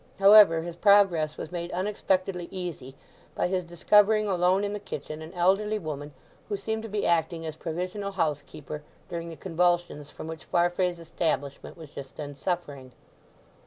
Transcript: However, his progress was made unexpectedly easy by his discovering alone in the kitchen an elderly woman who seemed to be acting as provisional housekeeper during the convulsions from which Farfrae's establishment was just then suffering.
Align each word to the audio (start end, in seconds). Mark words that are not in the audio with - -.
However, 0.17 0.63
his 0.63 0.75
progress 0.75 1.37
was 1.37 1.51
made 1.51 1.71
unexpectedly 1.73 2.47
easy 2.49 2.95
by 3.35 3.47
his 3.47 3.63
discovering 3.63 4.27
alone 4.27 4.63
in 4.63 4.73
the 4.73 4.79
kitchen 4.79 5.21
an 5.21 5.31
elderly 5.35 5.77
woman 5.77 6.11
who 6.49 6.57
seemed 6.57 6.81
to 6.81 6.89
be 6.89 7.05
acting 7.05 7.45
as 7.45 7.55
provisional 7.55 8.13
housekeeper 8.13 8.81
during 9.09 9.29
the 9.29 9.35
convulsions 9.35 10.09
from 10.09 10.25
which 10.25 10.45
Farfrae's 10.45 10.97
establishment 10.97 11.77
was 11.77 11.91
just 11.91 12.15
then 12.17 12.33
suffering. 12.33 12.93